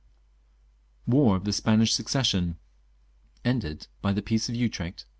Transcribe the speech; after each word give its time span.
War 1.05 1.35
of 1.35 1.43
the 1.45 1.53
Spanish 1.53 1.93
Succession. 1.93 2.57
Ended 3.45 3.85
by 4.01 4.13
the 4.13 4.23
Peace 4.23 4.49
of 4.49 4.55
Utrecht, 4.55 5.05
1713. 5.05 5.05